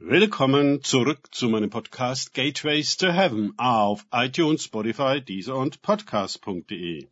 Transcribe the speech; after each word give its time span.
Willkommen 0.00 0.84
zurück 0.84 1.26
zu 1.32 1.48
meinem 1.48 1.70
Podcast 1.70 2.32
Gateways 2.32 2.96
to 2.98 3.08
Heaven 3.08 3.52
auf 3.58 4.06
iTunes, 4.12 4.62
Spotify, 4.62 5.20
Deezer 5.20 5.56
und 5.56 5.82
Podcast.de. 5.82 7.08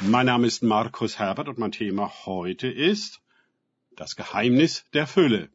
Mein 0.00 0.26
Name 0.26 0.48
ist 0.48 0.64
Markus 0.64 1.20
Herbert 1.20 1.46
und 1.46 1.58
mein 1.58 1.70
Thema 1.70 2.12
heute 2.26 2.66
ist 2.66 3.20
das 3.94 4.16
Geheimnis 4.16 4.84
der 4.94 5.06
Fülle. 5.06 5.48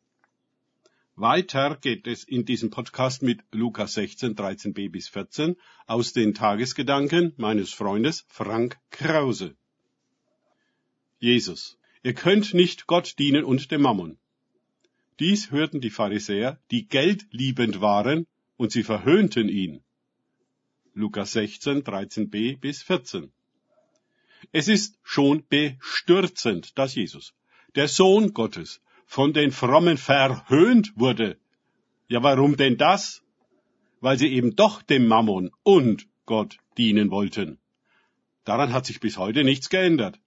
Weiter 1.18 1.76
geht 1.76 2.08
es 2.08 2.24
in 2.24 2.46
diesem 2.46 2.70
Podcast 2.70 3.22
mit 3.22 3.42
Lukas 3.52 3.96
16, 3.96 4.38
13b 4.38 4.90
bis 4.90 5.10
14 5.10 5.58
aus 5.86 6.14
den 6.14 6.34
Tagesgedanken 6.34 7.34
meines 7.36 7.74
Freundes 7.74 8.24
Frank 8.30 8.78
Krause. 8.90 9.58
Jesus. 11.20 11.78
Ihr 12.04 12.14
könnt 12.14 12.54
nicht 12.54 12.88
Gott 12.88 13.20
dienen 13.20 13.44
und 13.44 13.72
dem 13.72 13.82
Mammon. 13.82 14.18
Dies 15.20 15.52
hörten 15.52 15.82
die 15.82 15.90
Pharisäer, 15.90 16.60
die 16.72 16.88
geldliebend 16.88 17.82
waren, 17.82 18.26
und 18.56 18.72
sie 18.72 18.84
verhöhnten 18.84 19.50
ihn. 19.50 19.82
Lukas 20.94 21.34
16, 21.34 21.84
13b 21.84 22.58
bis 22.58 22.84
14. 22.84 23.32
Es 24.54 24.70
ist 24.70 24.98
schon 25.04 25.46
bestürzend, 25.50 26.78
dass 26.78 26.96
Jesus, 26.96 27.34
der 27.76 27.88
Sohn 27.90 28.34
Gottes, 28.34 28.82
von 29.06 29.34
den 29.34 29.52
Frommen 29.52 29.98
verhöhnt 29.98 30.94
wurde. 30.96 31.38
Ja, 32.08 32.24
warum 32.24 32.56
denn 32.56 32.78
das? 32.78 33.22
Weil 34.02 34.18
sie 34.18 34.28
eben 34.28 34.56
doch 34.56 34.82
dem 34.82 35.08
Mammon 35.08 35.52
und 35.64 36.08
Gott 36.26 36.58
dienen 36.78 37.12
wollten. 37.12 37.60
Daran 38.46 38.72
hat 38.72 38.86
sich 38.86 39.00
bis 39.00 39.18
heute 39.18 39.44
nichts 39.44 39.70
geändert. 39.70 40.20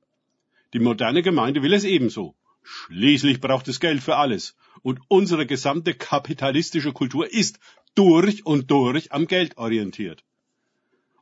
Die 0.75 0.81
moderne 0.81 1.23
Gemeinde 1.23 1.63
will 1.63 1.73
es 1.73 1.85
ebenso. 1.85 2.35
Schließlich 2.63 3.41
braucht 3.41 3.69
es 3.69 3.81
Geld 3.81 4.03
für 4.03 4.17
alles. 4.17 4.55
Und 4.81 5.01
unsere 5.09 5.47
gesamte 5.47 5.95
kapitalistische 5.95 6.93
Kultur 6.93 7.31
ist 7.31 7.59
durch 7.95 8.47
und 8.47 8.71
durch 8.71 9.13
am 9.13 9.27
Geld 9.27 9.59
orientiert. 9.59 10.25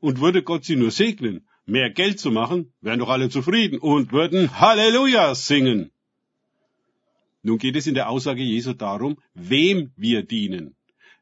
Und 0.01 0.21
würde 0.21 0.43
Gott 0.43 0.65
sie 0.65 0.77
nur 0.77 0.91
segnen, 0.91 1.47
mehr 1.67 1.91
Geld 1.91 2.21
zu 2.21 2.31
machen, 2.31 2.73
wären 2.81 3.01
doch 3.01 3.09
alle 3.09 3.29
zufrieden 3.29 3.79
und 3.79 4.13
würden 4.13 4.61
Halleluja 4.61 5.35
singen. 5.35 5.91
Nun 7.43 7.59
geht 7.59 7.77
es 7.77 7.87
in 7.87 7.95
der 7.95 8.09
Aussage 8.11 8.43
Jesu 8.43 8.73
darum, 8.75 9.19
wem 9.35 9.93
wir 9.97 10.23
dienen. 10.23 10.77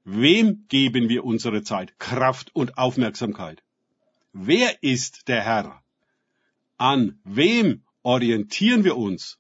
Wem 0.05 0.65
geben 0.69 1.09
wir 1.09 1.25
unsere 1.25 1.63
Zeit, 1.63 1.99
Kraft 1.99 2.55
und 2.55 2.79
Aufmerksamkeit? 2.79 3.63
Wer 4.33 4.83
ist 4.83 5.29
der 5.29 5.43
Herr? 5.43 5.83
An 6.77 7.21
wem 7.25 7.85
orientieren 8.03 8.85
wir 8.85 8.97
uns? 8.97 9.39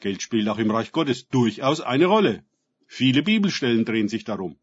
Geld 0.00 0.22
spielt 0.22 0.48
auch 0.48 0.58
im 0.58 0.70
Reich 0.70 0.92
Gottes 0.92 1.28
durchaus 1.28 1.80
eine 1.80 2.06
Rolle. 2.06 2.44
Viele 2.86 3.22
Bibelstellen 3.22 3.84
drehen 3.84 4.08
sich 4.08 4.24
darum. 4.24 4.56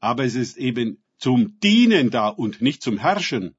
Aber 0.00 0.24
es 0.24 0.34
ist 0.34 0.56
eben 0.56 0.98
zum 1.18 1.58
Dienen 1.60 2.10
da 2.10 2.28
und 2.28 2.60
nicht 2.60 2.82
zum 2.82 2.98
Herrschen. 2.98 3.54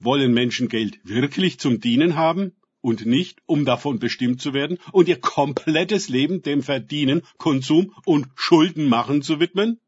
Wollen 0.00 0.32
Menschen 0.32 0.68
Geld 0.68 1.00
wirklich 1.04 1.58
zum 1.58 1.80
Dienen 1.80 2.16
haben 2.16 2.52
und 2.80 3.06
nicht, 3.06 3.40
um 3.46 3.64
davon 3.64 3.98
bestimmt 3.98 4.40
zu 4.40 4.54
werden 4.54 4.78
und 4.92 5.08
ihr 5.08 5.20
komplettes 5.20 6.08
Leben 6.08 6.42
dem 6.42 6.62
Verdienen, 6.62 7.22
Konsum 7.36 7.94
und 8.04 8.28
Schuldenmachen 8.34 9.22
zu 9.22 9.40
widmen? 9.40 9.80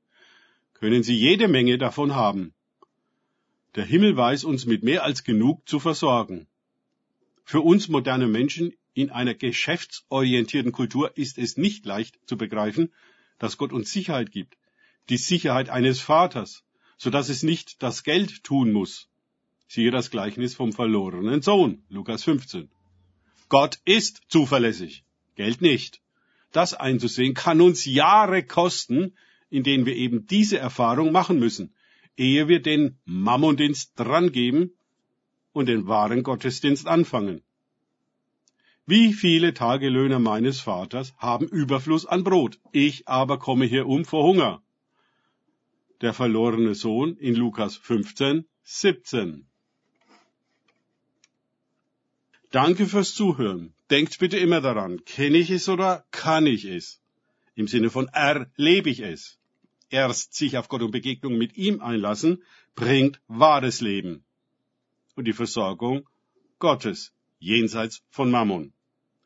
Können 0.75 1.03
sie 1.03 1.15
jede 1.15 1.47
Menge 1.47 1.79
davon 1.79 2.15
haben. 2.15 2.55
Der 3.77 3.85
Himmel 3.85 4.17
weiß 4.17 4.45
uns 4.45 4.67
mit 4.67 4.83
mehr 4.83 5.05
als 5.05 5.23
genug 5.23 5.69
zu 5.69 5.79
versorgen. 5.79 6.47
Für 7.45 7.61
uns 7.61 7.89
moderne 7.89 8.27
Menschen 8.27 8.75
in 9.01 9.11
einer 9.11 9.35
geschäftsorientierten 9.35 10.73
Kultur 10.73 11.17
ist 11.17 11.39
es 11.39 11.57
nicht 11.57 11.87
leicht 11.87 12.19
zu 12.27 12.37
begreifen, 12.37 12.93
dass 13.39 13.57
Gott 13.57 13.73
uns 13.73 13.93
Sicherheit 13.93 14.31
gibt, 14.31 14.57
die 15.09 15.17
Sicherheit 15.17 15.69
eines 15.71 16.01
Vaters, 16.01 16.65
so 16.97 17.11
dass 17.11 17.29
es 17.29 17.43
nicht 17.43 17.83
das 17.83 18.05
Geld 18.05 18.45
tun 18.45 18.73
muss. 18.73 19.09
Siehe 19.67 19.91
das 19.91 20.11
Gleichnis 20.11 20.55
vom 20.55 20.73
verlorenen 20.73 21.43
Sohn, 21.43 21.85
Lukas 21.89 22.25
15. 22.25 22.71
Gott 23.49 23.81
ist 23.85 24.23
zuverlässig, 24.29 25.05
Geld 25.35 25.61
nicht. 25.61 26.01
Das 26.53 26.75
einzusehen 26.75 27.35
kann 27.35 27.61
uns 27.61 27.85
Jahre 27.85 28.43
kosten, 28.43 29.15
in 29.49 29.63
denen 29.63 29.87
wir 29.87 29.97
eben 29.97 30.27
diese 30.27 30.59
Erfahrung 30.59 31.13
machen 31.13 31.39
müssen, 31.39 31.75
ehe 32.17 32.49
wir 32.49 32.61
den 32.61 32.99
Mammondienst 33.05 33.93
drangeben 33.97 34.75
und 35.53 35.67
den 35.67 35.87
wahren 35.87 36.23
Gottesdienst 36.23 36.87
anfangen. 36.87 37.43
Wie 38.91 39.13
viele 39.13 39.55
Tagelöhner 39.55 40.19
meines 40.19 40.59
Vaters 40.59 41.15
haben 41.17 41.47
Überfluss 41.47 42.07
an 42.07 42.25
Brot, 42.25 42.59
ich 42.73 43.07
aber 43.07 43.39
komme 43.39 43.65
hier 43.65 43.87
um 43.87 44.05
vor 44.05 44.25
Hunger. 44.25 44.65
Der 46.01 46.13
verlorene 46.13 46.75
Sohn 46.75 47.17
in 47.17 47.37
Lukas 47.37 47.77
15, 47.77 48.49
17. 48.65 49.47
Danke 52.51 52.87
fürs 52.87 53.15
Zuhören. 53.15 53.75
Denkt 53.91 54.19
bitte 54.19 54.39
immer 54.39 54.61
daran, 54.61 55.05
kenne 55.05 55.39
ich 55.39 55.51
es 55.51 55.69
oder 55.69 56.05
kann 56.11 56.49
ich 56.49 56.65
es? 56.65 57.01
Im 57.55 57.69
Sinne 57.69 57.91
von 57.91 58.09
erlebe 58.09 58.91
ich 58.91 58.99
es. 58.99 59.39
Erst 59.89 60.35
sich 60.35 60.59
auf 60.59 60.67
Gott 60.69 60.83
und 60.83 60.91
Begegnung 60.91 61.39
mit 61.39 61.57
ihm 61.57 61.81
einlassen, 61.81 62.43
bringt 62.75 63.21
wahres 63.29 63.81
Leben. 63.81 64.25
Und 65.15 65.29
die 65.29 65.33
Versorgung 65.33 66.09
Gottes, 66.59 67.13
jenseits 67.39 68.03
von 68.11 68.33
Mammon. 68.33 68.73